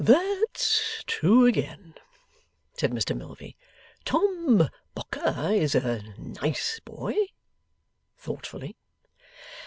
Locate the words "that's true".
0.03-1.45